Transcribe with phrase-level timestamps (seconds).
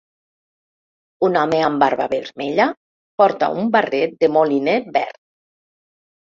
[1.27, 2.67] Un home amb barba vermella
[3.23, 5.25] porta un barret de moliner verd.